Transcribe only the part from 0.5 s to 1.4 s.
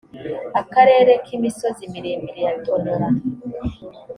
akarere k